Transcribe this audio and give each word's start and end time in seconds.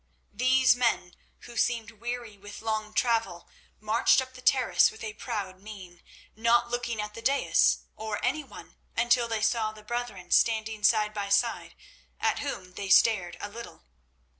These 0.33 0.75
men, 0.75 1.15
who 1.41 1.55
seemed 1.55 1.91
weary 1.91 2.35
with 2.35 2.63
long 2.63 2.91
travel, 2.91 3.47
marched 3.79 4.19
up 4.19 4.33
the 4.33 4.41
terrace 4.41 4.89
with 4.89 5.03
a 5.03 5.13
proud 5.13 5.59
mien, 5.61 6.01
not 6.35 6.71
looking 6.71 6.99
at 6.99 7.13
the 7.13 7.21
daïs 7.21 7.81
or 7.95 8.19
any 8.25 8.43
one 8.43 8.77
until 8.97 9.27
they 9.27 9.43
saw 9.43 9.71
the 9.71 9.83
brethren 9.83 10.31
standing 10.31 10.83
side 10.83 11.13
by 11.13 11.29
side, 11.29 11.75
at 12.19 12.39
whom 12.39 12.73
they 12.73 12.89
stared 12.89 13.37
a 13.39 13.47
little. 13.47 13.83